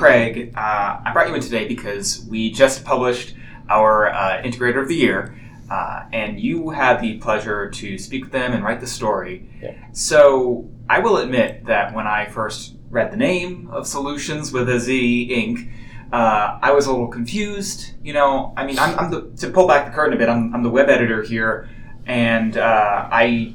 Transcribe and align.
Craig. 0.00 0.54
Uh, 0.56 0.98
I 1.04 1.10
brought 1.12 1.28
you 1.28 1.34
in 1.34 1.42
today 1.42 1.68
because 1.68 2.24
we 2.26 2.50
just 2.50 2.86
published 2.86 3.34
our 3.68 4.08
uh, 4.08 4.40
Integrator 4.42 4.80
of 4.80 4.88
the 4.88 4.94
Year, 4.94 5.38
uh, 5.70 6.04
and 6.10 6.40
you 6.40 6.70
had 6.70 7.02
the 7.02 7.18
pleasure 7.18 7.68
to 7.68 7.98
speak 7.98 8.24
with 8.24 8.32
them 8.32 8.54
and 8.54 8.64
write 8.64 8.80
the 8.80 8.86
story. 8.86 9.46
Yeah. 9.60 9.74
So 9.92 10.70
I 10.88 11.00
will 11.00 11.18
admit 11.18 11.66
that 11.66 11.94
when 11.94 12.06
I 12.06 12.24
first 12.24 12.76
read 12.88 13.12
the 13.12 13.18
name 13.18 13.68
of 13.70 13.84
Solutionz 13.84 14.54
with 14.54 14.70
a 14.70 14.80
Z 14.80 15.28
Inc., 15.30 15.70
uh, 16.14 16.58
I 16.62 16.72
was 16.72 16.86
a 16.86 16.90
little 16.90 17.08
confused. 17.08 17.92
You 18.02 18.14
know, 18.14 18.54
I 18.56 18.64
mean, 18.64 18.78
I'm, 18.78 18.98
I'm 18.98 19.10
the, 19.10 19.30
to 19.40 19.50
pull 19.50 19.68
back 19.68 19.84
the 19.84 19.92
curtain 19.92 20.14
a 20.14 20.16
bit. 20.16 20.30
I'm, 20.30 20.54
I'm 20.54 20.62
the 20.62 20.70
web 20.70 20.88
editor 20.88 21.22
here, 21.22 21.68
and 22.06 22.56
uh, 22.56 23.06
I, 23.12 23.54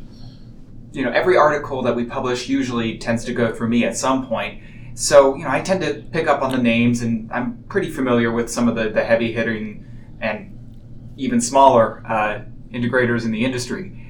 you 0.91 1.03
know, 1.03 1.11
every 1.11 1.37
article 1.37 1.81
that 1.81 1.95
we 1.95 2.05
publish 2.05 2.47
usually 2.47 2.99
tends 2.99 3.25
to 3.25 3.33
go 3.33 3.51
through 3.51 3.69
me 3.69 3.83
at 3.83 3.97
some 3.97 4.27
point. 4.27 4.61
So, 4.95 5.35
you 5.35 5.43
know, 5.43 5.49
I 5.49 5.59
tend 5.59 5.81
to 5.81 6.05
pick 6.11 6.27
up 6.27 6.41
on 6.41 6.53
the 6.53 6.57
names, 6.57 7.01
and 7.01 7.29
I'm 7.31 7.63
pretty 7.67 7.91
familiar 7.91 8.31
with 8.31 8.49
some 8.49 8.69
of 8.69 8.75
the, 8.75 8.89
the 8.89 9.03
heavy 9.03 9.33
hitting 9.33 9.85
and 10.21 10.57
even 11.17 11.41
smaller 11.41 12.01
uh, 12.07 12.41
integrators 12.71 13.25
in 13.25 13.31
the 13.31 13.43
industry. 13.43 14.01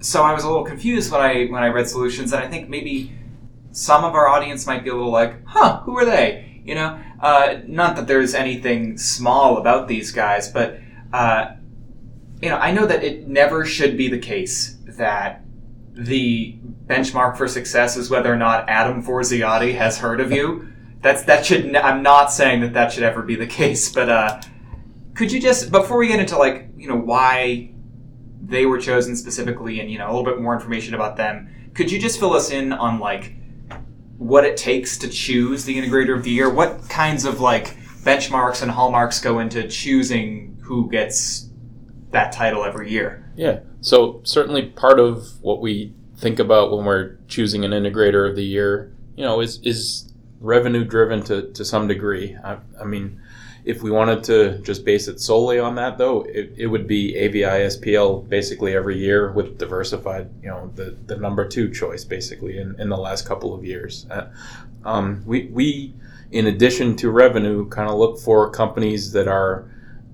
So 0.00 0.22
I 0.22 0.32
was 0.32 0.42
a 0.42 0.48
little 0.48 0.64
confused 0.64 1.12
when 1.12 1.20
I 1.20 1.46
when 1.46 1.62
I 1.62 1.68
read 1.68 1.84
Solutionz, 1.84 2.32
and 2.32 2.42
I 2.42 2.48
think 2.48 2.68
maybe 2.68 3.12
some 3.72 4.04
of 4.04 4.14
our 4.14 4.26
audience 4.26 4.66
might 4.66 4.84
be 4.84 4.90
a 4.90 4.94
little 4.94 5.12
like, 5.12 5.44
"Huh, 5.46 5.80
who 5.80 5.96
are 5.98 6.04
they?" 6.06 6.62
You 6.64 6.74
know, 6.76 6.98
uh, 7.20 7.58
not 7.66 7.96
that 7.96 8.06
there's 8.06 8.34
anything 8.34 8.96
small 8.98 9.58
about 9.58 9.86
these 9.86 10.12
guys, 10.12 10.50
but 10.50 10.78
uh, 11.12 11.52
you 12.40 12.48
know, 12.48 12.56
I 12.56 12.72
know 12.72 12.86
that 12.86 13.04
it 13.04 13.28
never 13.28 13.64
should 13.66 13.96
be 13.96 14.08
the 14.08 14.18
case 14.18 14.78
that 14.86 15.42
the 15.96 16.58
benchmark 16.86 17.36
for 17.36 17.48
success 17.48 17.96
is 17.96 18.10
whether 18.10 18.32
or 18.32 18.36
not 18.36 18.68
Adam 18.68 19.02
Forziati 19.02 19.74
has 19.74 19.98
heard 19.98 20.20
of 20.20 20.30
you. 20.30 20.68
That's 21.00 21.24
that 21.24 21.46
should. 21.46 21.74
I'm 21.74 22.02
not 22.02 22.30
saying 22.30 22.60
that 22.60 22.74
that 22.74 22.92
should 22.92 23.02
ever 23.02 23.22
be 23.22 23.34
the 23.34 23.46
case, 23.60 23.92
but 23.92 24.08
uh, 24.08 24.40
could 25.14 25.32
you 25.32 25.40
just 25.40 25.70
before 25.72 25.98
we 25.98 26.08
get 26.08 26.20
into 26.20 26.36
like 26.36 26.68
you 26.76 26.88
know 26.88 26.96
why 26.96 27.70
they 28.42 28.66
were 28.66 28.78
chosen 28.78 29.16
specifically 29.16 29.80
and 29.80 29.90
you 29.90 29.98
know 29.98 30.06
a 30.06 30.12
little 30.12 30.24
bit 30.24 30.40
more 30.40 30.54
information 30.54 30.94
about 30.94 31.16
them, 31.16 31.48
could 31.74 31.90
you 31.90 31.98
just 31.98 32.20
fill 32.20 32.34
us 32.34 32.50
in 32.50 32.72
on 32.72 33.00
like 33.00 33.34
what 34.18 34.44
it 34.44 34.56
takes 34.56 34.98
to 34.98 35.08
choose 35.08 35.64
the 35.64 35.76
integrator 35.76 36.14
of 36.14 36.24
the 36.24 36.30
year? 36.30 36.50
What 36.50 36.88
kinds 36.90 37.24
of 37.24 37.40
like 37.40 37.76
benchmarks 38.02 38.62
and 38.62 38.70
hallmarks 38.70 39.18
go 39.20 39.38
into 39.38 39.66
choosing 39.66 40.58
who 40.60 40.90
gets 40.90 41.45
that 42.16 42.32
title 42.32 42.64
every 42.64 42.90
year? 42.90 43.30
Yeah. 43.36 43.60
So 43.82 44.20
certainly 44.24 44.62
part 44.62 44.98
of 44.98 45.42
what 45.42 45.60
we 45.60 45.92
think 46.16 46.38
about 46.38 46.72
when 46.72 46.84
we're 46.86 47.18
choosing 47.28 47.64
an 47.64 47.72
integrator 47.72 48.28
of 48.28 48.36
the 48.36 48.44
year, 48.44 48.92
you 49.16 49.24
know, 49.24 49.40
is 49.40 49.60
is 49.62 50.12
revenue 50.40 50.84
driven 50.84 51.22
to, 51.24 51.52
to 51.52 51.64
some 51.64 51.86
degree. 51.86 52.36
I, 52.42 52.58
I 52.80 52.84
mean, 52.84 53.20
if 53.64 53.82
we 53.82 53.90
wanted 53.90 54.22
to 54.24 54.58
just 54.58 54.84
base 54.84 55.08
it 55.08 55.20
solely 55.20 55.58
on 55.58 55.74
that, 55.74 55.98
though, 55.98 56.22
it, 56.22 56.54
it 56.56 56.66
would 56.66 56.86
be 56.86 57.16
AVI 57.16 57.66
SPL 57.66 58.28
basically 58.28 58.74
every 58.74 58.96
year 58.96 59.32
with 59.32 59.58
diversified, 59.58 60.30
you 60.42 60.48
know, 60.48 60.70
the, 60.74 60.96
the 61.06 61.16
number 61.16 61.46
two 61.48 61.72
choice 61.72 62.04
basically 62.04 62.58
in, 62.58 62.78
in 62.78 62.88
the 62.88 62.96
last 62.96 63.26
couple 63.26 63.54
of 63.54 63.64
years. 63.64 64.06
Uh, 64.10 64.28
um, 64.84 65.22
we, 65.26 65.46
we, 65.46 65.94
in 66.30 66.46
addition 66.46 66.96
to 66.96 67.10
revenue, 67.10 67.68
kind 67.68 67.90
of 67.90 67.96
look 67.96 68.20
for 68.20 68.50
companies 68.50 69.12
that 69.12 69.26
are 69.26 69.68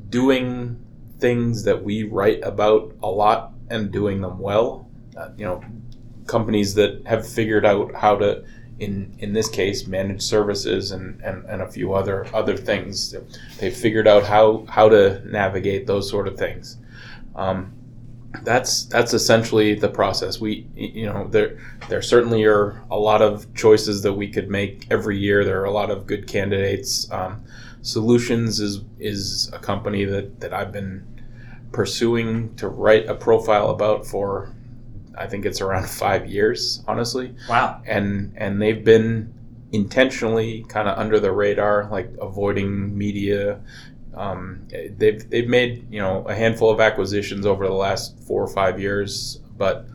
doing 0.08 0.81
things 1.22 1.62
that 1.62 1.82
we 1.82 2.02
write 2.02 2.40
about 2.42 2.94
a 3.02 3.08
lot 3.08 3.54
and 3.70 3.90
doing 3.90 4.20
them 4.20 4.38
well. 4.38 4.90
Uh, 5.16 5.30
you 5.38 5.46
know, 5.46 5.62
companies 6.26 6.74
that 6.74 7.06
have 7.06 7.26
figured 7.26 7.64
out 7.64 7.94
how 7.94 8.16
to, 8.16 8.44
in 8.78 9.14
in 9.20 9.32
this 9.32 9.48
case, 9.48 9.86
manage 9.86 10.20
services 10.20 10.90
and, 10.90 11.20
and, 11.22 11.44
and 11.46 11.62
a 11.62 11.70
few 11.70 11.94
other 11.94 12.26
other 12.34 12.56
things. 12.56 13.14
They've 13.58 13.74
figured 13.74 14.08
out 14.08 14.24
how 14.24 14.66
how 14.68 14.90
to 14.90 15.22
navigate 15.24 15.86
those 15.86 16.10
sort 16.10 16.28
of 16.28 16.36
things. 16.36 16.76
Um, 17.36 17.72
that's 18.42 18.84
that's 18.86 19.14
essentially 19.14 19.74
the 19.74 19.88
process. 19.88 20.40
We 20.40 20.66
you 20.74 21.06
know 21.06 21.28
there 21.28 21.58
there 21.88 22.02
certainly 22.02 22.44
are 22.44 22.82
a 22.90 22.98
lot 22.98 23.22
of 23.22 23.52
choices 23.54 24.02
that 24.02 24.14
we 24.14 24.28
could 24.28 24.48
make 24.50 24.86
every 24.90 25.18
year. 25.18 25.44
There 25.44 25.60
are 25.60 25.66
a 25.66 25.70
lot 25.70 25.90
of 25.90 26.06
good 26.06 26.26
candidates. 26.26 27.10
Um, 27.12 27.44
Solutionz 27.82 28.60
is 28.60 28.80
is 28.98 29.50
a 29.52 29.58
company 29.58 30.04
that 30.04 30.40
that 30.40 30.52
I've 30.52 30.72
been 30.72 31.04
pursuing 31.72 32.54
to 32.56 32.68
write 32.68 33.06
a 33.08 33.14
profile 33.14 33.70
about 33.70 34.06
for 34.06 34.54
I 35.16 35.26
think 35.26 35.44
it's 35.44 35.60
around 35.60 35.88
five 36.04 36.26
years, 36.26 36.82
honestly. 36.86 37.34
Wow. 37.48 37.82
And 37.86 38.34
and 38.36 38.60
they've 38.60 38.84
been 38.84 39.32
intentionally 39.72 40.64
kind 40.68 40.88
of 40.88 40.98
under 40.98 41.18
the 41.18 41.32
radar, 41.32 41.88
like 41.90 42.10
avoiding 42.20 42.96
media. 42.96 43.60
Um, 44.14 44.68
they've 44.70 45.28
they've 45.28 45.48
made 45.48 45.90
you 45.90 46.00
know 46.00 46.24
a 46.26 46.34
handful 46.34 46.70
of 46.70 46.80
acquisitions 46.80 47.46
over 47.46 47.66
the 47.66 47.74
last 47.74 48.18
four 48.20 48.42
or 48.42 48.48
five 48.48 48.80
years, 48.80 49.40
but 49.56 49.86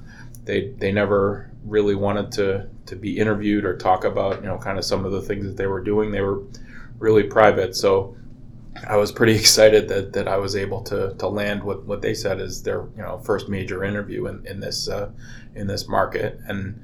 they 0.43 0.69
they 0.77 0.91
never 0.91 1.51
really 1.63 1.95
wanted 1.95 2.31
to 2.33 2.69
to 2.87 2.95
be 2.95 3.17
interviewed 3.17 3.65
or 3.65 3.77
talk 3.77 4.05
about 4.05 4.41
you 4.41 4.47
know 4.47 4.57
kind 4.57 4.77
of 4.77 4.85
some 4.85 5.05
of 5.05 5.11
the 5.11 5.21
things 5.21 5.45
that 5.45 5.57
they 5.57 5.67
were 5.67 5.81
doing. 5.81 6.11
They 6.11 6.21
were 6.21 6.41
really 6.97 7.23
private, 7.23 7.75
so 7.75 8.15
I 8.85 8.97
was 8.97 9.11
pretty 9.11 9.35
excited 9.39 9.87
that, 9.89 10.13
that 10.13 10.27
I 10.27 10.37
was 10.37 10.55
able 10.55 10.81
to, 10.83 11.13
to 11.15 11.27
land 11.27 11.63
what, 11.63 11.85
what 11.85 12.01
they 12.01 12.13
said 12.13 12.39
is 12.39 12.63
their 12.63 12.81
you 12.95 13.01
know 13.01 13.19
first 13.19 13.49
major 13.49 13.83
interview 13.83 14.27
in, 14.27 14.45
in 14.45 14.59
this 14.59 14.87
uh, 14.87 15.09
in 15.55 15.67
this 15.67 15.87
market, 15.87 16.39
and 16.47 16.81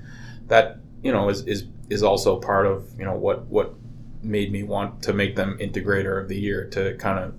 that 0.48 0.78
you 1.02 1.12
know 1.12 1.30
is, 1.30 1.44
is 1.46 1.66
is 1.90 2.03
also 2.03 2.40
part 2.40 2.66
of 2.66 2.88
you 2.98 3.06
know 3.06 3.16
what 3.16 3.46
what 3.46 3.74
made 4.22 4.52
me 4.52 4.64
want 4.64 5.03
to 5.03 5.14
make 5.14 5.36
them 5.36 5.58
integrator 5.59 6.22
of 6.22 6.30
the 6.30 6.40
year 6.40 6.68
to 6.70 6.96
kind 6.96 7.20
of 7.20 7.34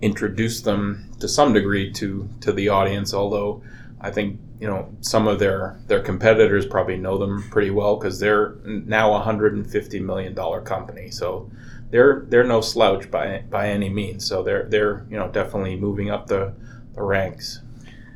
introduce 0.00 0.60
them 0.60 1.10
to 1.18 1.28
some 1.28 1.52
degree 1.52 1.92
to 1.92 2.28
to 2.40 2.52
the 2.52 2.68
audience. 2.68 3.12
Although 3.12 3.62
I 4.00 4.10
think 4.10 4.40
you 4.60 4.66
know 4.66 4.94
some 5.00 5.28
of 5.28 5.38
their 5.38 5.80
their 5.86 6.00
competitors 6.00 6.66
probably 6.66 6.96
know 6.96 7.18
them 7.18 7.48
pretty 7.50 7.70
well 7.70 7.96
because 7.96 8.20
they're 8.20 8.56
now 8.64 9.14
a 9.14 9.20
hundred 9.20 9.54
and 9.54 9.68
fifty 9.68 10.00
million 10.00 10.34
dollar 10.34 10.60
company, 10.60 11.10
so 11.10 11.50
they're 11.90 12.24
they're 12.28 12.44
no 12.44 12.60
slouch 12.60 13.10
by 13.10 13.44
by 13.50 13.68
any 13.68 13.88
means. 13.88 14.26
So 14.26 14.42
they're 14.42 14.64
they're 14.64 15.06
you 15.10 15.18
know 15.18 15.28
definitely 15.28 15.76
moving 15.76 16.10
up 16.10 16.26
the, 16.26 16.54
the 16.94 17.02
ranks. 17.02 17.60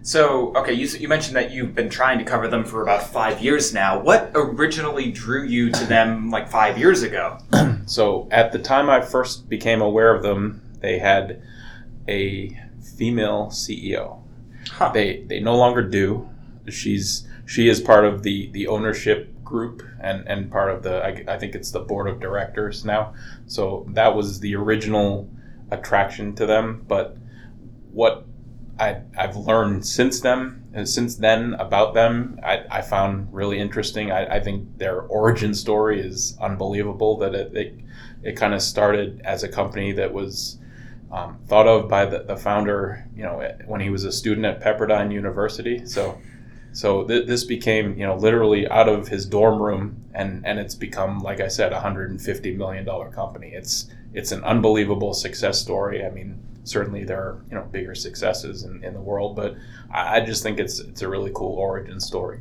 So, 0.05 0.53
okay, 0.57 0.73
you, 0.73 0.87
you 0.99 1.07
mentioned 1.07 1.37
that 1.37 1.53
you've 1.53 1.77
been 1.77 1.89
trying 1.89 2.19
to 2.19 2.25
cover 2.25 2.49
them 2.49 2.65
for 2.65 2.83
about 2.83 3.05
five 3.05 3.41
years 3.41 3.73
now. 3.73 4.01
What 4.01 4.33
originally 4.35 5.13
drew 5.13 5.45
you 5.45 5.71
to 5.71 5.87
them 5.87 6.29
like 6.29 6.51
five 6.51 6.77
years 6.77 7.03
ago? 7.03 7.39
So 7.85 8.29
at 8.31 8.53
the 8.53 8.61
time 8.61 8.89
I 8.89 9.01
first 9.01 9.49
became 9.49 9.83
aware 9.83 10.15
of 10.15 10.23
them, 10.23 10.63
they 10.81 11.01
had 11.01 11.43
a 12.09 12.57
female 12.97 13.49
CEO. 13.49 14.23
Huh. 14.71 14.93
They 14.95 15.25
they 15.25 15.41
no 15.41 15.57
longer 15.57 15.83
do. 15.83 16.31
She's 16.69 17.27
she 17.53 17.69
is 17.69 17.81
part 17.81 18.07
of 18.07 18.23
the 18.23 18.51
the 18.53 18.67
ownership 18.67 19.45
group 19.45 19.83
and 20.01 20.27
and 20.27 20.51
part 20.51 20.71
of 20.75 20.83
the 20.83 21.05
I, 21.05 21.35
I 21.35 21.39
think 21.39 21.55
it's 21.55 21.71
the 21.71 21.81
board 21.81 22.09
of 22.09 22.19
directors 22.19 22.83
now. 22.83 23.13
So 23.47 23.85
that 23.91 24.17
was 24.17 24.41
the 24.41 24.55
original 24.57 25.29
attraction 25.71 26.35
to 26.37 26.47
them. 26.47 26.83
But 26.89 27.19
what 27.93 28.25
I, 28.81 29.03
I've 29.19 29.37
learned 29.37 29.85
since 29.85 30.23
them 30.23 30.65
and 30.73 30.89
since 30.89 31.17
then 31.17 31.53
about 31.67 31.93
them, 31.93 32.41
I, 32.43 32.65
I 32.71 32.81
found 32.81 33.29
really 33.35 33.59
interesting. 33.59 34.11
I, 34.11 34.37
I 34.37 34.41
think 34.41 34.79
their 34.79 35.03
origin 35.03 35.53
story 35.53 36.01
is 36.01 36.39
unbelievable. 36.41 37.19
That 37.19 37.35
it 37.35 37.55
it, 37.55 37.75
it 38.23 38.33
kind 38.33 38.55
of 38.55 38.63
started 38.63 39.21
as 39.27 39.43
a 39.43 39.49
company 39.49 39.93
that 39.93 40.15
was 40.15 40.57
um, 41.11 41.37
thought 41.49 41.69
of 41.69 41.87
by 41.87 42.07
the, 42.07 42.23
the 42.23 42.37
founder, 42.39 43.07
you 43.15 43.25
know, 43.25 43.47
when 43.67 43.83
he 43.83 43.91
was 43.91 44.05
a 44.05 44.13
student 44.13 44.47
at 44.47 44.63
Pepperdine 44.63 45.13
University. 45.13 45.85
So 45.85 46.19
so 46.73 47.05
th- 47.05 47.27
this 47.27 47.45
became, 47.45 47.97
you 47.97 48.07
know, 48.07 48.17
literally 48.17 48.69
out 48.69 48.89
of 48.89 49.09
his 49.09 49.27
dorm 49.27 49.61
room, 49.61 50.05
and 50.15 50.45
and 50.47 50.59
it's 50.59 50.75
become, 50.75 51.21
like 51.21 51.41
I 51.41 51.49
said, 51.49 51.73
a 51.73 51.81
hundred 51.81 52.11
and 52.11 52.21
fifty 52.21 52.55
million 52.55 52.85
dollar 52.85 53.11
company. 53.11 53.49
It's 53.49 53.89
it's 54.15 54.33
an 54.33 54.43
unbelievable 54.45 55.15
success 55.15 55.61
story. 55.61 56.05
I 56.05 56.11
mean, 56.11 56.41
certainly 56.65 57.05
there 57.05 57.21
are 57.21 57.45
you 57.51 57.55
know 57.55 57.63
bigger 57.63 57.95
successes 57.95 58.65
in, 58.65 58.83
in 58.83 58.95
the 58.95 59.01
world, 59.01 59.37
but 59.37 59.57
I, 59.93 60.17
I 60.17 60.25
just 60.25 60.43
think 60.43 60.59
it's 60.59 60.81
it's 60.81 61.03
a 61.03 61.09
really 61.09 61.31
cool 61.35 61.57
origin 61.57 62.01
story. 62.01 62.41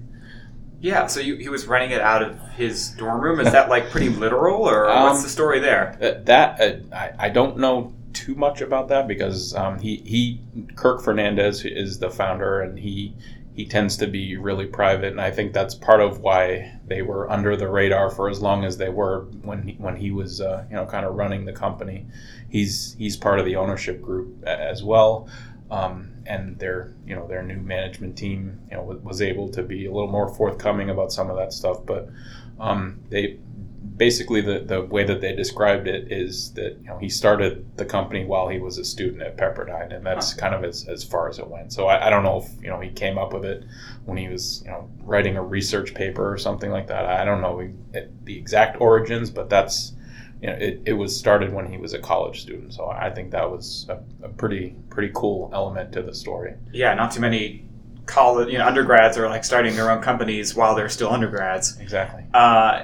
Yeah, 0.79 1.05
so 1.05 1.19
you, 1.19 1.35
he 1.35 1.47
was 1.47 1.67
running 1.67 1.91
it 1.91 2.01
out 2.01 2.23
of 2.23 2.39
his 2.53 2.89
dorm 2.91 3.21
room. 3.21 3.39
Is 3.39 3.51
that 3.51 3.69
like 3.69 3.91
pretty 3.91 4.09
literal, 4.09 4.67
or 4.67 4.89
Um, 4.89 5.03
what's 5.03 5.23
the 5.23 5.29
story 5.29 5.59
there? 5.59 5.97
Uh, 6.01 6.23
that 6.23 6.59
uh, 6.59 6.95
I, 6.95 7.27
I 7.27 7.29
don't 7.29 7.57
know 7.57 7.93
too 8.13 8.35
much 8.35 8.61
about 8.61 8.87
that 8.89 9.07
because 9.07 9.53
um, 9.55 9.79
he 9.79 9.97
he 9.97 10.41
Kirk 10.75 11.01
Fernandez 11.01 11.65
is 11.65 11.99
the 11.99 12.09
founder 12.09 12.61
and 12.61 12.79
he 12.79 13.13
he 13.61 13.67
tends 13.67 13.95
to 13.95 14.07
be 14.07 14.37
really 14.37 14.65
private 14.65 15.11
and 15.11 15.21
I 15.21 15.29
think 15.29 15.53
that's 15.53 15.75
part 15.75 16.01
of 16.01 16.19
why 16.19 16.79
they 16.87 17.03
were 17.03 17.29
under 17.29 17.55
the 17.55 17.67
radar 17.67 18.09
for 18.09 18.27
as 18.27 18.41
long 18.41 18.65
as 18.65 18.77
they 18.77 18.89
were 18.89 19.25
when 19.43 19.61
he, 19.61 19.73
when 19.73 19.95
he 19.95 20.09
was 20.09 20.41
uh, 20.41 20.65
you 20.67 20.75
know 20.75 20.87
kind 20.87 21.05
of 21.05 21.13
running 21.13 21.45
the 21.45 21.53
company. 21.53 22.07
He's 22.49 22.95
he's 22.97 23.15
part 23.15 23.37
of 23.37 23.45
the 23.45 23.57
ownership 23.57 24.01
group 24.01 24.43
as 24.45 24.83
well. 24.83 25.29
Um, 25.69 26.13
and 26.25 26.57
their 26.57 26.95
you 27.05 27.15
know 27.15 27.27
their 27.27 27.43
new 27.43 27.57
management 27.57 28.17
team 28.17 28.59
you 28.71 28.77
know 28.77 28.83
was, 28.83 28.97
was 29.03 29.21
able 29.21 29.47
to 29.49 29.61
be 29.61 29.85
a 29.85 29.91
little 29.91 30.11
more 30.11 30.27
forthcoming 30.27 30.89
about 30.89 31.11
some 31.11 31.29
of 31.29 31.37
that 31.37 31.53
stuff 31.53 31.77
but 31.85 32.09
um, 32.59 32.99
they 33.09 33.39
basically 34.01 34.41
the, 34.41 34.57
the 34.61 34.81
way 34.81 35.03
that 35.03 35.21
they 35.21 35.35
described 35.35 35.87
it 35.87 36.11
is 36.11 36.51
that 36.53 36.75
you 36.81 36.87
know 36.87 36.97
he 36.97 37.07
started 37.07 37.77
the 37.77 37.85
company 37.85 38.25
while 38.25 38.47
he 38.47 38.57
was 38.57 38.79
a 38.79 38.83
student 38.83 39.21
at 39.21 39.37
Pepperdine, 39.37 39.95
and 39.95 40.03
that's 40.03 40.33
kind 40.33 40.55
of 40.55 40.63
as, 40.63 40.87
as 40.87 41.03
far 41.03 41.29
as 41.29 41.37
it 41.37 41.47
went. 41.47 41.71
So 41.71 41.85
I, 41.85 42.07
I 42.07 42.09
don't 42.09 42.23
know 42.23 42.41
if 42.41 42.63
you 42.63 42.69
know 42.71 42.79
he 42.79 42.89
came 42.89 43.19
up 43.19 43.31
with 43.31 43.45
it 43.45 43.63
when 44.05 44.17
he 44.17 44.27
was 44.27 44.63
you 44.65 44.71
know 44.71 44.89
writing 45.03 45.37
a 45.37 45.43
research 45.43 45.93
paper 45.93 46.33
or 46.33 46.39
something 46.39 46.71
like 46.71 46.87
that. 46.87 47.05
I 47.05 47.23
don't 47.23 47.41
know 47.41 47.71
the 48.23 48.35
exact 48.35 48.81
origins, 48.81 49.29
but 49.29 49.51
that's 49.51 49.93
you 50.41 50.47
know 50.47 50.55
it, 50.55 50.81
it 50.87 50.93
was 50.93 51.15
started 51.15 51.53
when 51.53 51.71
he 51.71 51.77
was 51.77 51.93
a 51.93 51.99
college 51.99 52.41
student. 52.41 52.73
So 52.73 52.87
I 52.89 53.11
think 53.11 53.29
that 53.29 53.51
was 53.51 53.85
a, 53.87 53.99
a 54.25 54.29
pretty 54.29 54.75
pretty 54.89 55.11
cool 55.13 55.51
element 55.53 55.91
to 55.91 56.01
the 56.01 56.15
story. 56.15 56.55
Yeah, 56.73 56.95
not 56.95 57.11
too 57.11 57.21
many 57.21 57.67
college 58.07 58.51
you 58.51 58.57
know 58.57 58.65
undergrads 58.65 59.15
are 59.15 59.29
like 59.29 59.43
starting 59.43 59.75
their 59.75 59.91
own 59.91 60.01
companies 60.01 60.55
while 60.55 60.73
they're 60.73 60.89
still 60.89 61.11
undergrads. 61.11 61.77
Exactly. 61.79 62.23
Uh, 62.33 62.81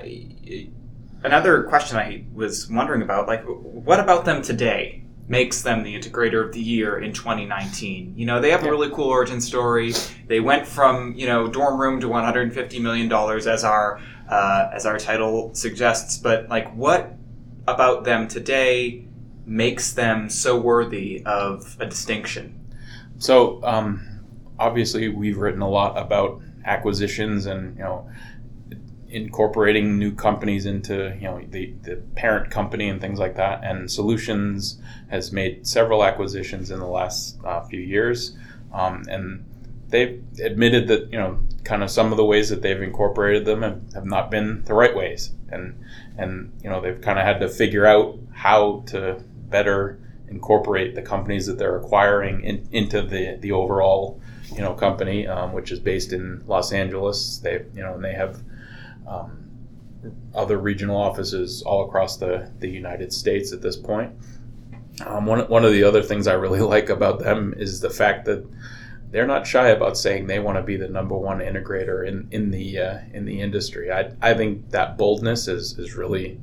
another 1.23 1.63
question 1.63 1.97
I 1.97 2.23
was 2.33 2.69
wondering 2.69 3.01
about, 3.01 3.27
like, 3.27 3.43
what 3.45 3.99
about 3.99 4.25
them 4.25 4.41
today 4.41 5.03
makes 5.27 5.61
them 5.61 5.83
the 5.83 5.93
integrator 5.93 6.45
of 6.45 6.53
the 6.53 6.61
year 6.61 6.99
in 6.99 7.13
2019? 7.13 8.13
You 8.15 8.25
know, 8.25 8.39
they 8.39 8.51
have 8.51 8.63
a 8.63 8.69
really 8.69 8.89
cool 8.89 9.09
origin 9.09 9.41
story. 9.41 9.93
They 10.27 10.39
went 10.39 10.67
from 10.67 11.13
you 11.15 11.25
know 11.25 11.47
dorm 11.47 11.79
room 11.79 11.99
to 12.01 12.07
150 12.07 12.79
million 12.79 13.07
dollars 13.07 13.47
as 13.47 13.63
our 13.63 13.99
uh, 14.29 14.69
as 14.73 14.85
our 14.85 14.97
title 14.97 15.53
suggests, 15.53 16.17
but 16.17 16.49
like, 16.49 16.73
what 16.75 17.13
about 17.67 18.03
them 18.03 18.27
today 18.27 19.05
makes 19.45 19.93
them 19.93 20.29
so 20.29 20.59
worthy 20.59 21.23
of 21.25 21.77
a 21.79 21.85
distinction? 21.85 22.53
So, 23.19 23.63
um, 23.63 24.21
obviously, 24.59 25.09
we've 25.09 25.37
written 25.37 25.61
a 25.61 25.69
lot 25.69 25.97
about 25.97 26.41
acquisitions 26.65 27.45
and 27.45 27.77
you 27.77 27.83
know 27.83 28.09
incorporating 29.23 29.97
new 29.97 30.13
companies 30.13 30.65
into 30.65 31.15
you 31.19 31.27
know 31.27 31.41
the, 31.49 31.73
the 31.83 31.97
parent 32.15 32.49
company 32.49 32.89
and 32.89 33.01
things 33.01 33.19
like 33.19 33.35
that. 33.35 33.63
And 33.63 33.87
Solutionz 33.87 34.79
has 35.09 35.31
made 35.31 35.67
several 35.67 36.03
acquisitions 36.03 36.71
in 36.71 36.79
the 36.79 36.87
last 36.87 37.37
uh, 37.43 37.61
few 37.63 37.79
years, 37.79 38.37
um, 38.73 39.03
and 39.09 39.45
they've 39.89 40.23
admitted 40.43 40.87
that 40.87 41.11
you 41.11 41.17
know 41.17 41.39
kind 41.63 41.83
of 41.83 41.89
some 41.89 42.11
of 42.11 42.17
the 42.17 42.25
ways 42.25 42.49
that 42.49 42.61
they've 42.61 42.81
incorporated 42.81 43.45
them 43.45 43.61
have, 43.61 43.81
have 43.93 44.05
not 44.05 44.31
been 44.31 44.63
the 44.65 44.73
right 44.73 44.95
ways, 44.95 45.31
and 45.49 45.79
and 46.17 46.51
you 46.63 46.69
know 46.69 46.81
they've 46.81 47.01
kind 47.01 47.19
of 47.19 47.25
had 47.25 47.39
to 47.39 47.49
figure 47.49 47.85
out 47.85 48.17
how 48.33 48.83
to 48.87 49.21
better 49.49 49.99
incorporate 50.29 50.93
the 50.93 51.01
companies 51.01 51.45
that 51.45 51.57
they're 51.57 51.77
acquiring 51.77 52.43
in, 52.43 52.67
into 52.71 53.01
the 53.01 53.37
the 53.39 53.51
overall 53.51 54.21
you 54.55 54.61
know 54.61 54.73
company, 54.73 55.27
um, 55.27 55.53
which 55.53 55.71
is 55.71 55.79
based 55.79 56.13
in 56.13 56.43
Los 56.47 56.71
Angeles. 56.71 57.39
They 57.39 57.63
you 57.73 57.81
know 57.81 57.95
and 57.95 58.03
they 58.03 58.13
have 58.13 58.41
um, 59.07 59.47
other 60.35 60.57
regional 60.57 60.97
offices 60.97 61.61
all 61.63 61.85
across 61.85 62.17
the, 62.17 62.51
the 62.59 62.69
United 62.69 63.11
States 63.11 63.51
at 63.51 63.61
this 63.61 63.75
point. 63.75 64.13
Um, 65.05 65.25
one, 65.25 65.47
one 65.47 65.65
of 65.65 65.71
the 65.71 65.83
other 65.83 66.01
things 66.01 66.27
I 66.27 66.33
really 66.33 66.59
like 66.75 66.89
about 66.89 67.19
them 67.19 67.53
is 67.57 67.79
the 67.79 67.89
fact 67.89 68.25
that 68.25 68.45
they're 69.09 69.27
not 69.27 69.47
shy 69.47 69.69
about 69.69 69.97
saying 69.97 70.27
they 70.27 70.39
want 70.39 70.57
to 70.57 70.63
be 70.63 70.75
the 70.75 70.87
number 70.87 71.17
one 71.17 71.39
integrator 71.39 72.05
in, 72.05 72.27
in 72.31 72.51
the 72.51 72.77
uh, 72.77 72.99
in 73.13 73.23
the 73.25 73.39
industry. 73.39 73.91
I, 73.91 74.11
I 74.21 74.33
think 74.33 74.69
that 74.71 74.97
boldness 74.97 75.47
is, 75.47 75.79
is 75.79 75.95
really, 75.95 76.39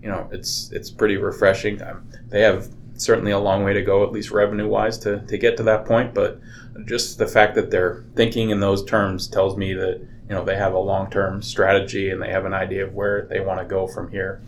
you 0.00 0.08
know, 0.08 0.28
it's 0.30 0.70
it's 0.70 0.90
pretty 0.90 1.16
refreshing. 1.16 1.82
Um, 1.82 2.08
they 2.28 2.42
have 2.42 2.68
certainly 2.96 3.32
a 3.32 3.38
long 3.38 3.64
way 3.64 3.72
to 3.72 3.82
go, 3.82 4.04
at 4.04 4.12
least 4.12 4.30
revenue 4.30 4.68
wise, 4.68 4.96
to, 4.98 5.20
to 5.26 5.36
get 5.36 5.56
to 5.56 5.64
that 5.64 5.84
point. 5.84 6.14
But 6.14 6.40
just 6.84 7.18
the 7.18 7.26
fact 7.26 7.56
that 7.56 7.70
they're 7.70 8.04
thinking 8.14 8.50
in 8.50 8.60
those 8.60 8.84
terms 8.84 9.26
tells 9.26 9.56
me 9.56 9.74
that 9.74 10.06
you 10.28 10.34
know 10.34 10.44
they 10.44 10.56
have 10.56 10.72
a 10.74 10.78
long-term 10.78 11.42
strategy 11.42 12.10
and 12.10 12.22
they 12.22 12.30
have 12.30 12.44
an 12.44 12.54
idea 12.54 12.86
of 12.86 12.94
where 12.94 13.26
they 13.26 13.40
want 13.40 13.60
to 13.60 13.66
go 13.66 13.86
from 13.86 14.10
here. 14.10 14.40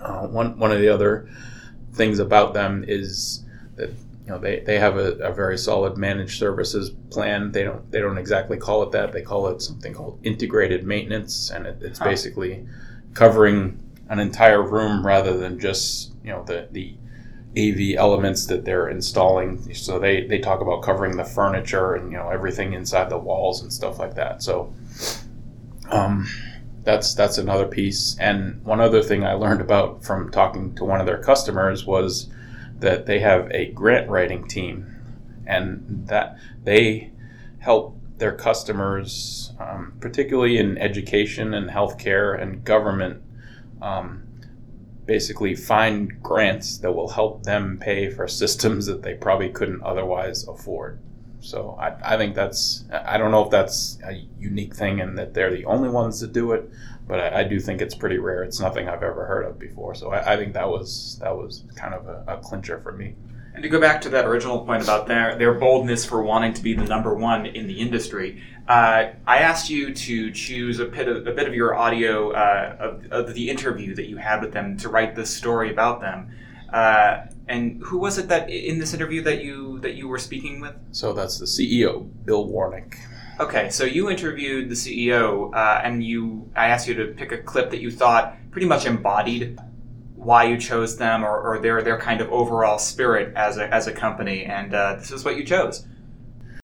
Uh, 0.00 0.26
one 0.26 0.58
one 0.58 0.72
of 0.72 0.80
the 0.80 0.88
other 0.88 1.28
things 1.92 2.18
about 2.18 2.54
them 2.54 2.84
is 2.86 3.44
that 3.76 3.90
you 3.90 4.28
know 4.28 4.38
they, 4.38 4.60
they 4.60 4.78
have 4.78 4.96
a, 4.96 5.12
a, 5.14 5.32
very 5.32 5.58
solid 5.58 5.96
managed 5.96 6.38
services 6.38 6.90
plan. 7.10 7.52
They 7.52 7.64
don't 7.64 7.90
they 7.90 8.00
don't 8.00 8.18
exactly 8.18 8.56
call 8.56 8.82
it 8.84 8.92
that. 8.92 9.12
They 9.12 9.22
call 9.22 9.48
it 9.48 9.60
something 9.60 9.94
called 9.94 10.18
integrated 10.22 10.84
maintenance, 10.84 11.50
and 11.50 11.66
it, 11.66 11.78
it's 11.82 11.98
basically 11.98 12.66
covering 13.14 13.78
an 14.08 14.18
entire 14.18 14.62
room 14.62 15.06
rather 15.06 15.36
than 15.36 15.58
just 15.58 16.12
you 16.24 16.30
know 16.30 16.44
the 16.44 16.68
the 16.72 16.94
AV 17.56 17.96
elements 17.96 18.46
that 18.46 18.64
they're 18.64 18.88
installing. 18.88 19.74
So 19.74 19.98
they, 19.98 20.26
they 20.26 20.38
talk 20.38 20.60
about 20.60 20.82
covering 20.82 21.16
the 21.16 21.24
furniture 21.24 21.94
and 21.94 22.10
you 22.10 22.16
know 22.16 22.30
everything 22.30 22.72
inside 22.72 23.10
the 23.10 23.18
walls 23.18 23.62
and 23.62 23.72
stuff 23.72 23.98
like 23.98 24.14
that. 24.14 24.42
So 24.42 24.72
um, 25.90 26.26
that's 26.84 27.14
that's 27.14 27.38
another 27.38 27.66
piece. 27.66 28.16
And 28.18 28.64
one 28.64 28.80
other 28.80 29.02
thing 29.02 29.24
I 29.24 29.34
learned 29.34 29.60
about 29.60 30.04
from 30.04 30.30
talking 30.30 30.74
to 30.76 30.84
one 30.84 31.00
of 31.00 31.06
their 31.06 31.22
customers 31.22 31.84
was 31.84 32.28
that 32.78 33.06
they 33.06 33.20
have 33.20 33.50
a 33.52 33.66
grant 33.66 34.08
writing 34.08 34.48
team, 34.48 34.96
and 35.46 36.06
that 36.08 36.38
they 36.64 37.12
help 37.58 37.96
their 38.18 38.32
customers, 38.32 39.52
um, 39.60 39.92
particularly 40.00 40.56
in 40.56 40.78
education 40.78 41.54
and 41.54 41.70
healthcare 41.70 42.40
and 42.40 42.64
government. 42.64 43.22
Um, 43.80 44.24
basically 45.12 45.54
find 45.54 46.22
grants 46.22 46.78
that 46.78 46.90
will 46.90 47.10
help 47.10 47.42
them 47.42 47.76
pay 47.78 48.08
for 48.08 48.26
systems 48.42 48.86
that 48.86 49.02
they 49.02 49.12
probably 49.12 49.50
couldn't 49.50 49.82
otherwise 49.82 50.48
afford. 50.48 50.98
So 51.40 51.76
I, 51.78 52.14
I 52.14 52.16
think 52.16 52.34
that's 52.34 52.84
I 52.90 53.18
don't 53.18 53.30
know 53.30 53.44
if 53.44 53.50
that's 53.50 53.98
a 54.06 54.14
unique 54.38 54.74
thing 54.74 55.02
and 55.02 55.18
that 55.18 55.34
they're 55.34 55.54
the 55.54 55.66
only 55.66 55.90
ones 55.90 56.20
that 56.20 56.32
do 56.32 56.52
it, 56.52 56.70
but 57.06 57.20
I, 57.20 57.40
I 57.40 57.44
do 57.44 57.60
think 57.60 57.82
it's 57.82 57.94
pretty 57.94 58.16
rare. 58.16 58.42
It's 58.42 58.58
nothing 58.58 58.88
I've 58.88 59.02
ever 59.02 59.26
heard 59.26 59.44
of 59.44 59.58
before. 59.58 59.94
So 59.94 60.12
I, 60.12 60.32
I 60.32 60.36
think 60.38 60.54
that 60.54 60.68
was 60.70 61.18
that 61.20 61.36
was 61.36 61.64
kind 61.76 61.92
of 61.92 62.06
a, 62.06 62.24
a 62.34 62.36
clincher 62.38 62.80
for 62.80 62.92
me. 62.92 63.14
And 63.54 63.62
to 63.62 63.68
go 63.68 63.78
back 63.80 64.00
to 64.02 64.08
that 64.10 64.24
original 64.24 64.60
point 64.64 64.82
about 64.82 65.06
their 65.06 65.36
their 65.36 65.54
boldness 65.54 66.06
for 66.06 66.22
wanting 66.22 66.54
to 66.54 66.62
be 66.62 66.72
the 66.74 66.84
number 66.84 67.14
one 67.14 67.44
in 67.44 67.66
the 67.66 67.80
industry, 67.80 68.42
uh, 68.66 69.10
I 69.26 69.38
asked 69.38 69.68
you 69.68 69.92
to 69.92 70.30
choose 70.30 70.78
a 70.78 70.86
bit 70.86 71.08
of, 71.08 71.26
a 71.26 71.32
bit 71.32 71.46
of 71.46 71.54
your 71.54 71.74
audio 71.74 72.30
uh, 72.32 72.76
of, 72.78 73.12
of, 73.12 73.34
the 73.34 73.50
interview 73.50 73.94
that 73.94 74.08
you 74.08 74.16
had 74.16 74.40
with 74.40 74.52
them 74.52 74.78
to 74.78 74.88
write 74.88 75.14
this 75.16 75.34
story 75.34 75.70
about 75.70 76.00
them. 76.00 76.30
Uh, 76.72 77.26
and 77.48 77.82
who 77.82 77.98
was 77.98 78.16
it 78.16 78.28
that 78.28 78.48
in 78.48 78.78
this 78.78 78.94
interview 78.94 79.20
that 79.22 79.42
you 79.42 79.78
that 79.80 79.94
you 79.94 80.08
were 80.08 80.18
speaking 80.18 80.60
with? 80.60 80.74
So 80.92 81.12
that's 81.12 81.38
the 81.38 81.44
CEO, 81.44 82.08
Bill 82.24 82.48
Warnick. 82.48 82.94
Okay, 83.40 83.68
so 83.70 83.84
you 83.84 84.08
interviewed 84.08 84.70
the 84.70 84.74
CEO, 84.74 85.52
uh, 85.54 85.80
and 85.84 86.02
you 86.02 86.50
I 86.56 86.68
asked 86.68 86.88
you 86.88 86.94
to 86.94 87.06
pick 87.08 87.32
a 87.32 87.38
clip 87.38 87.70
that 87.70 87.80
you 87.80 87.90
thought 87.90 88.36
pretty 88.50 88.66
much 88.66 88.86
embodied 88.86 89.58
why 90.22 90.44
you 90.44 90.56
chose 90.56 90.96
them 90.96 91.24
or, 91.24 91.40
or 91.40 91.58
their 91.58 91.82
their 91.82 91.98
kind 91.98 92.20
of 92.20 92.30
overall 92.30 92.78
spirit 92.78 93.34
as 93.36 93.58
a 93.58 93.72
as 93.72 93.86
a 93.86 93.92
company, 93.92 94.44
and 94.44 94.74
uh, 94.74 94.94
this 94.96 95.10
is 95.10 95.24
what 95.24 95.36
you 95.36 95.44
chose. 95.44 95.86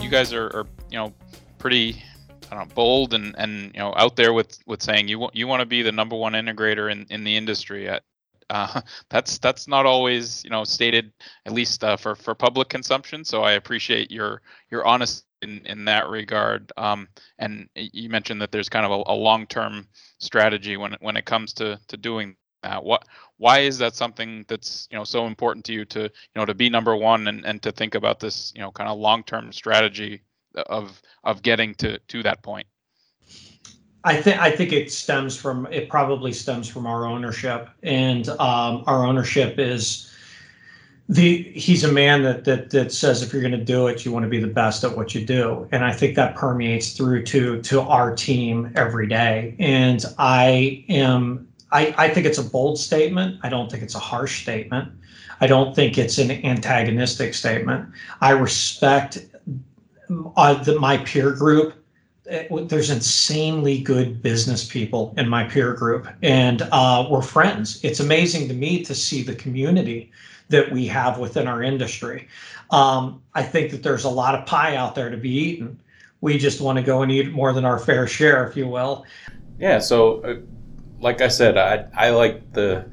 You 0.01 0.09
guys 0.09 0.33
are, 0.33 0.47
are 0.57 0.67
you 0.91 0.99
know 0.99 1.13
pretty 1.59 2.03
I 2.51 2.55
don't 2.55 2.69
know, 2.69 2.75
bold 2.75 3.15
and, 3.15 3.35
and 3.37 3.73
you 3.75 3.81
know 3.81 3.93
out 3.97 4.17
there 4.17 4.33
with, 4.33 4.59
with 4.67 4.83
saying 4.83 5.09
you 5.09 5.19
want 5.19 5.35
you 5.35 5.47
want 5.47 5.61
to 5.61 5.67
be 5.67 5.83
the 5.83 5.93
number 5.93 6.17
one 6.17 6.33
integrator 6.33 6.91
in, 6.91 7.07
in 7.11 7.25
the 7.25 7.37
industry. 7.37 7.89
At, 7.89 8.03
uh, 8.49 8.81
that's 9.11 9.39
that's 9.39 9.69
not 9.69 9.87
always 9.87 10.45
you 10.45 10.51
know 10.51 10.65
stated 10.65 11.13
at 11.45 11.53
least 11.53 11.85
uh, 11.85 11.97
for 11.97 12.15
for 12.15 12.35
public 12.35 12.69
consumption. 12.69 13.25
So 13.25 13.43
I 13.43 13.53
appreciate 13.53 14.11
your 14.11 14.41
your 14.71 14.87
honesty 14.87 15.25
in, 15.43 15.61
in 15.67 15.85
that 15.85 16.09
regard. 16.09 16.73
Um, 16.77 17.09
and 17.39 17.69
you 17.75 18.09
mentioned 18.09 18.41
that 18.43 18.51
there's 18.51 18.69
kind 18.69 18.87
of 18.87 18.93
a, 18.93 19.13
a 19.13 19.15
long 19.15 19.47
term 19.47 19.87
strategy 20.19 20.77
when 20.77 20.97
when 21.01 21.17
it 21.17 21.25
comes 21.25 21.53
to 21.55 21.79
to 21.89 21.97
doing 21.97 22.37
that. 22.63 22.85
What 22.85 23.07
why 23.37 23.61
is 23.61 23.79
that 23.79 23.95
something 23.95 24.45
that's 24.49 24.89
you 24.91 24.99
know 24.99 25.05
so 25.05 25.27
important 25.27 25.65
to 25.67 25.73
you 25.73 25.85
to 25.87 26.03
you 26.03 26.37
know 26.37 26.45
to 26.45 26.55
be 26.55 26.69
number 26.69 26.97
one 26.97 27.29
and, 27.29 27.45
and 27.45 27.63
to 27.63 27.73
think 27.73 27.95
about 27.95 28.21
this 28.21 28.53
you 28.55 28.61
know 28.61 28.71
kind 28.71 28.89
of 28.89 28.99
long 28.99 29.23
term 29.25 29.53
strategy 29.53 30.23
of 30.67 31.01
of 31.25 31.43
getting 31.43 31.75
to 31.77 31.99
to 31.99 32.23
that 32.23 32.43
point? 32.43 32.67
I 34.05 34.17
think 34.21 34.39
I 34.39 34.51
think 34.51 34.73
it 34.73 34.91
stems 34.93 35.37
from 35.37 35.67
it 35.71 35.89
probably 35.89 36.33
stems 36.33 36.69
from 36.69 36.87
our 36.87 37.05
ownership, 37.07 37.69
and 37.83 38.29
um, 38.29 38.85
our 38.87 39.05
ownership 39.05 39.59
is 39.59 40.13
the 41.09 41.43
he's 41.55 41.85
a 41.85 41.93
man 41.93 42.23
that 42.23 42.45
that 42.45 42.71
that 42.71 42.93
says 42.93 43.23
if 43.23 43.33
you're 43.33 43.43
going 43.43 43.53
to 43.53 43.65
do 43.65 43.89
it, 43.89 44.05
you 44.05 44.13
want 44.13 44.25
to 44.25 44.29
be 44.29 44.41
the 44.41 44.47
best 44.47 44.85
at 44.85 44.97
what 44.97 45.15
you 45.15 45.25
do, 45.25 45.69
and 45.73 45.85
I 45.85 45.93
think 45.93 46.15
that 46.17 46.37
permeates 46.37 46.93
through 46.93 47.25
to 47.25 47.61
to 47.63 47.81
our 47.81 48.15
team 48.15 48.73
every 48.77 49.09
day. 49.09 49.57
And 49.59 50.05
I 50.19 50.85
am 50.89 51.49
I, 51.71 51.95
I 51.99 52.09
think 52.09 52.27
it's 52.27 52.39
a 52.39 52.43
bold 52.43 52.79
statement. 52.79 53.41
I 53.43 53.49
don't 53.49 53.71
think 53.71 53.83
it's 53.83 53.95
a 53.95 54.01
harsh 54.01 54.43
statement. 54.43 54.93
I 55.41 55.47
don't 55.47 55.75
think 55.75 55.99
it's 55.99 56.19
an 56.19 56.31
antagonistic 56.31 57.35
statement. 57.35 57.89
I 58.21 58.31
respect 58.31 59.27
uh, 60.37 60.63
the, 60.63 60.79
my 60.81 60.99
peer 60.99 61.33
group. 61.33 61.75
Uh, 62.31 62.65
there's 62.65 62.91
insanely 62.91 63.81
good 63.81 64.23
business 64.23 64.67
people 64.67 65.15
in 65.17 65.29
my 65.29 65.45
peer 65.45 65.75
group, 65.75 66.09
and 66.23 66.63
uh, 66.73 67.07
we're 67.11 67.23
friends. 67.23 67.83
It's 67.85 68.01
amazing 68.01 68.49
to 68.49 68.55
me 68.55 68.85
to 68.85 68.95
see 68.95 69.23
the 69.23 69.35
community 69.35 70.11
that 70.49 70.71
we 70.71 70.87
have 70.87 71.19
within 71.19 71.47
our 71.47 71.63
industry. 71.63 72.29
Um, 72.71 73.23
I 73.35 73.43
think 73.43 73.71
that 73.71 73.83
there's 73.83 74.05
a 74.05 74.11
lot 74.11 74.35
of 74.35 74.47
pie 74.47 74.77
out 74.77 74.95
there 74.95 75.11
to 75.11 75.17
be 75.17 75.31
eaten. 75.31 75.79
We 76.21 76.37
just 76.37 76.61
want 76.61 76.77
to 76.79 76.83
go 76.83 77.03
and 77.03 77.13
eat 77.13 77.33
more 77.33 77.53
than 77.53 77.65
our 77.65 77.79
fair 77.79 78.07
share, 78.07 78.47
if 78.47 78.57
you 78.57 78.67
will. 78.67 79.05
Yeah. 79.59 79.79
So. 79.79 80.23
Uh 80.23 80.37
like 81.01 81.21
I 81.21 81.29
said, 81.29 81.57
I 81.57 81.87
I 81.95 82.11
like 82.11 82.53
the 82.53 82.87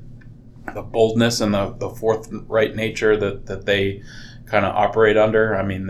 the 0.73 0.81
boldness 0.81 1.41
and 1.41 1.53
the, 1.53 1.75
the 1.77 1.89
forthright 1.89 2.75
nature 2.75 3.15
that, 3.17 3.45
that 3.45 3.65
they 3.65 4.01
kind 4.45 4.65
of 4.65 4.75
operate 4.75 5.17
under. 5.17 5.55
I 5.55 5.63
mean, 5.63 5.89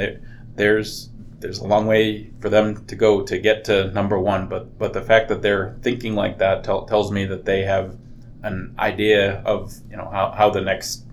there's 0.55 1.10
there's 1.39 1.60
a 1.60 1.67
long 1.67 1.86
way 1.86 2.31
for 2.39 2.50
them 2.50 2.86
to 2.86 2.95
go 2.95 3.22
to 3.22 3.38
get 3.38 3.63
to 3.65 3.91
number 3.91 4.19
one, 4.19 4.48
but 4.48 4.77
but 4.77 4.93
the 4.93 5.01
fact 5.01 5.29
that 5.29 5.41
they're 5.41 5.77
thinking 5.81 6.15
like 6.15 6.39
that 6.39 6.63
tell, 6.63 6.86
tells 6.86 7.12
me 7.12 7.25
that 7.25 7.45
they 7.45 7.63
have 7.63 7.98
an 8.43 8.75
idea 8.79 9.41
of 9.45 9.74
you 9.89 9.98
know 9.98 10.10
how, 10.12 10.31
how 10.31 10.50
the 10.50 10.62
next 10.62 11.05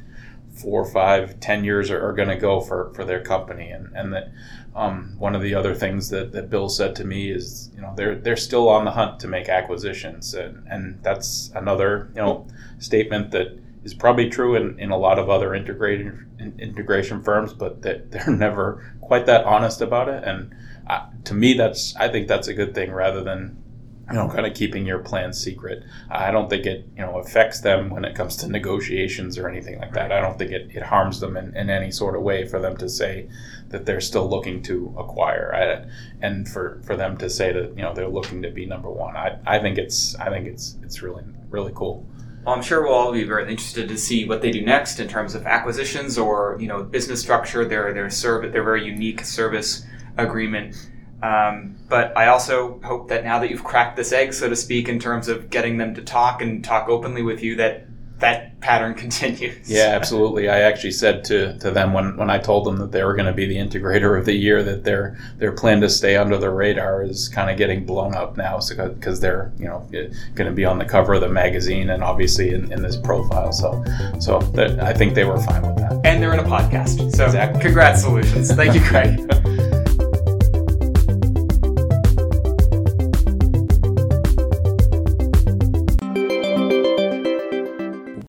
four, 0.52 0.84
five, 0.84 1.40
ten 1.40 1.64
years 1.64 1.90
are, 1.90 2.06
are 2.06 2.12
going 2.12 2.28
to 2.28 2.36
go 2.36 2.60
for, 2.60 2.92
for 2.94 3.04
their 3.04 3.22
company, 3.22 3.70
and 3.70 3.94
and 3.94 4.12
that 4.12 4.32
um, 4.74 5.14
one 5.18 5.34
of 5.34 5.42
the 5.42 5.54
other 5.54 5.74
things 5.74 6.10
that, 6.10 6.32
that 6.32 6.48
Bill 6.48 6.68
said 6.68 6.96
to 6.96 7.04
me 7.04 7.30
is 7.30 7.70
you 7.74 7.82
know 7.82 7.92
they're 7.96 8.14
they're 8.14 8.36
still 8.36 8.68
on 8.68 8.84
the 8.84 8.90
hunt 8.90 9.20
to 9.20 9.28
make 9.28 9.48
acquisitions, 9.48 10.34
and 10.34 10.66
and 10.68 11.02
that's 11.02 11.50
another 11.54 12.10
you 12.14 12.22
know 12.22 12.46
statement 12.78 13.30
that 13.32 13.58
is 13.84 13.94
probably 13.94 14.30
true 14.30 14.54
in, 14.54 14.78
in 14.78 14.90
a 14.90 14.96
lot 14.96 15.18
of 15.18 15.28
other 15.28 15.54
integration 15.54 16.28
integration 16.58 17.22
firms, 17.22 17.52
but 17.52 17.82
that 17.82 18.10
they're 18.10 18.30
never 18.30 18.94
quite 19.00 19.26
that 19.26 19.44
honest 19.44 19.80
about 19.80 20.08
it. 20.08 20.22
And 20.24 20.54
uh, 20.86 21.06
to 21.24 21.34
me, 21.34 21.54
that's 21.54 21.94
I 21.96 22.08
think 22.08 22.28
that's 22.28 22.48
a 22.48 22.54
good 22.54 22.74
thing 22.74 22.92
rather 22.92 23.22
than 23.22 23.61
you 24.08 24.16
know 24.16 24.28
kind 24.28 24.46
of 24.46 24.54
keeping 24.54 24.86
your 24.86 24.98
plans 24.98 25.38
secret. 25.38 25.84
I 26.10 26.30
don't 26.30 26.50
think 26.50 26.66
it 26.66 26.86
you 26.96 27.02
know 27.02 27.18
affects 27.18 27.60
them 27.60 27.90
when 27.90 28.04
it 28.04 28.14
comes 28.14 28.36
to 28.36 28.48
negotiations 28.48 29.38
or 29.38 29.48
anything 29.48 29.78
like 29.78 29.92
that. 29.94 30.12
I 30.12 30.20
don't 30.20 30.38
think 30.38 30.50
it, 30.50 30.70
it 30.74 30.82
harms 30.82 31.20
them 31.20 31.36
in, 31.36 31.56
in 31.56 31.70
any 31.70 31.90
sort 31.90 32.16
of 32.16 32.22
way 32.22 32.46
for 32.46 32.58
them 32.58 32.76
to 32.78 32.88
say 32.88 33.28
that 33.68 33.86
they're 33.86 34.00
still 34.00 34.28
looking 34.28 34.62
to 34.64 34.94
acquire 34.98 35.52
I, 35.54 35.90
and 36.20 36.48
for, 36.48 36.80
for 36.84 36.96
them 36.96 37.16
to 37.18 37.30
say 37.30 37.52
that 37.52 37.76
you 37.76 37.82
know 37.82 37.94
they're 37.94 38.08
looking 38.08 38.42
to 38.42 38.50
be 38.50 38.66
number 38.66 38.90
one. 38.90 39.16
I, 39.16 39.38
I 39.46 39.58
think 39.58 39.78
it's 39.78 40.14
I 40.16 40.30
think 40.30 40.46
it's 40.46 40.76
it's 40.82 41.02
really 41.02 41.24
really 41.50 41.72
cool. 41.74 42.06
Well, 42.44 42.56
I'm 42.56 42.62
sure 42.62 42.82
we'll 42.82 42.94
all 42.94 43.12
be 43.12 43.22
very 43.22 43.48
interested 43.48 43.88
to 43.88 43.96
see 43.96 44.26
what 44.26 44.42
they 44.42 44.50
do 44.50 44.62
next 44.62 44.98
in 44.98 45.06
terms 45.06 45.36
of 45.36 45.46
acquisitions 45.46 46.18
or 46.18 46.56
you 46.60 46.66
know 46.66 46.82
business 46.82 47.20
structure, 47.20 47.64
their 47.64 47.94
their 47.94 48.10
serve 48.10 48.52
their 48.52 48.64
very 48.64 48.84
unique 48.84 49.24
service 49.24 49.84
agreement. 50.18 50.90
Um, 51.22 51.76
but 51.88 52.16
I 52.16 52.26
also 52.26 52.80
hope 52.82 53.08
that 53.08 53.24
now 53.24 53.38
that 53.38 53.50
you've 53.50 53.64
cracked 53.64 53.96
this 53.96 54.12
egg, 54.12 54.34
so 54.34 54.48
to 54.48 54.56
speak, 54.56 54.88
in 54.88 54.98
terms 54.98 55.28
of 55.28 55.50
getting 55.50 55.78
them 55.78 55.94
to 55.94 56.02
talk 56.02 56.42
and 56.42 56.64
talk 56.64 56.88
openly 56.88 57.22
with 57.22 57.42
you, 57.42 57.56
that 57.56 57.86
that 58.22 58.60
pattern 58.60 58.94
continues. 59.04 59.70
Yeah, 59.70 59.90
absolutely. 59.94 60.48
I 60.48 60.60
actually 60.60 60.92
said 60.92 61.24
to, 61.24 61.58
to 61.58 61.70
them 61.70 61.92
when, 61.92 62.16
when 62.16 62.30
I 62.30 62.38
told 62.38 62.64
them 62.64 62.78
that 62.78 62.92
they 62.92 63.04
were 63.04 63.14
going 63.14 63.26
to 63.26 63.32
be 63.32 63.46
the 63.46 63.56
integrator 63.56 64.18
of 64.18 64.24
the 64.24 64.32
year 64.32 64.62
that 64.62 64.84
their 64.84 65.18
their 65.36 65.52
plan 65.52 65.80
to 65.82 65.90
stay 65.90 66.16
under 66.16 66.38
the 66.38 66.48
radar 66.48 67.02
is 67.02 67.28
kind 67.28 67.50
of 67.50 67.58
getting 67.58 67.84
blown 67.84 68.14
up 68.14 68.36
now 68.36 68.58
because 68.58 69.18
so, 69.18 69.20
they're 69.20 69.52
you 69.58 69.66
know 69.66 69.86
going 69.90 70.48
to 70.48 70.52
be 70.52 70.64
on 70.64 70.78
the 70.78 70.84
cover 70.84 71.14
of 71.14 71.20
the 71.20 71.28
magazine 71.28 71.90
and 71.90 72.02
obviously 72.02 72.54
in, 72.54 72.72
in 72.72 72.80
this 72.80 72.96
profile. 72.96 73.52
So 73.52 73.84
so 74.18 74.38
I 74.80 74.94
think 74.94 75.14
they 75.14 75.24
were 75.24 75.40
fine 75.40 75.62
with 75.62 75.76
that. 75.76 76.00
And 76.04 76.22
they're 76.22 76.32
in 76.32 76.40
a 76.40 76.44
podcast. 76.44 77.14
So 77.14 77.26
exactly. 77.26 77.60
congrats, 77.60 78.04
Solutionz. 78.04 78.54
Thank 78.56 78.74
you, 78.74 78.80
Craig. 78.80 79.20